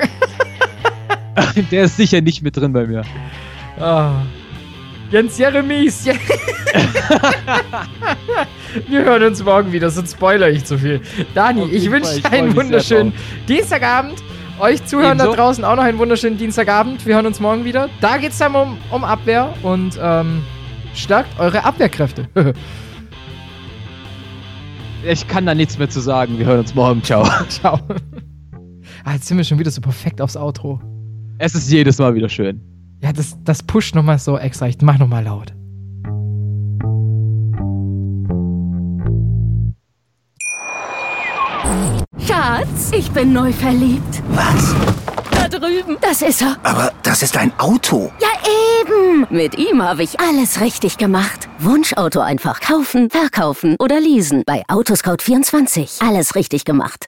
Der 1.72 1.84
ist 1.84 1.98
sicher 1.98 2.22
nicht 2.22 2.41
mit 2.41 2.58
drin 2.58 2.74
bei 2.74 2.88
mir. 2.88 3.03
Ah. 3.79 4.24
Jens 5.11 5.37
Jeremies. 5.37 6.05
Je- 6.05 6.13
Wir 8.87 9.03
hören 9.03 9.23
uns 9.23 9.43
morgen 9.43 9.71
wieder, 9.71 9.89
sonst 9.89 10.13
spoiler 10.13 10.49
ich 10.49 10.63
zu 10.65 10.77
viel. 10.77 11.01
Dani, 11.33 11.63
Auf 11.63 11.71
ich 11.71 11.89
wünsche 11.89 12.21
dir 12.21 12.31
einen 12.31 12.55
wunderschönen 12.55 13.13
Dienstagabend. 13.47 14.21
Euch 14.59 14.85
Zuhören 14.85 15.17
da 15.17 15.25
draußen 15.27 15.63
auch 15.63 15.75
noch 15.77 15.83
einen 15.83 15.97
wunderschönen 15.97 16.37
Dienstagabend. 16.37 17.05
Wir 17.05 17.15
hören 17.15 17.25
uns 17.25 17.39
morgen 17.39 17.65
wieder. 17.65 17.89
Da 18.01 18.17
geht 18.17 18.31
es 18.31 18.37
dann 18.37 18.53
um, 18.55 18.77
um 18.91 19.03
Abwehr 19.03 19.53
und 19.63 19.97
ähm, 20.01 20.43
stärkt 20.93 21.39
eure 21.39 21.63
Abwehrkräfte. 21.63 22.27
Ich 25.07 25.25
kann 25.29 25.45
da 25.45 25.55
nichts 25.55 25.77
mehr 25.77 25.89
zu 25.89 26.01
sagen. 26.01 26.37
Wir 26.39 26.45
hören 26.45 26.59
uns 26.59 26.75
morgen. 26.75 27.01
Ciao. 27.01 27.23
Ciao. 27.47 27.79
Ah, 29.05 29.13
jetzt 29.13 29.27
sind 29.29 29.38
wir 29.38 29.45
schon 29.45 29.57
wieder 29.57 29.71
so 29.71 29.79
perfekt 29.79 30.19
aufs 30.19 30.36
Outro. 30.36 30.81
Es 31.38 31.55
ist 31.55 31.71
jedes 31.71 31.99
Mal 31.99 32.15
wieder 32.15 32.27
schön. 32.27 32.60
Ja, 33.01 33.13
das, 33.13 33.38
das 33.43 33.63
pusht 33.63 33.95
nochmal 33.95 34.19
so 34.19 34.38
extra. 34.38 34.67
Ich 34.67 34.81
mach 34.81 34.97
nochmal 34.97 35.23
laut. 35.23 35.53
Schatz, 42.25 42.91
ich 42.91 43.09
bin 43.12 43.33
neu 43.33 43.51
verliebt. 43.53 44.21
Was? 44.29 44.75
Da 45.31 45.47
drüben. 45.47 45.97
Das 46.01 46.21
ist 46.21 46.41
er. 46.41 46.57
Aber 46.63 46.91
das 47.03 47.23
ist 47.23 47.38
ein 47.38 47.51
Auto. 47.57 48.12
Ja, 48.19 48.27
eben. 48.81 49.27
Mit 49.29 49.57
ihm 49.57 49.81
habe 49.81 50.03
ich 50.03 50.19
alles 50.19 50.59
richtig 50.59 50.97
gemacht. 50.97 51.47
Wunschauto 51.59 52.19
einfach 52.19 52.59
kaufen, 52.59 53.09
verkaufen 53.09 53.75
oder 53.79 53.99
leasen. 53.99 54.43
Bei 54.45 54.63
Autoscout24. 54.67 56.05
Alles 56.05 56.35
richtig 56.35 56.65
gemacht. 56.65 57.07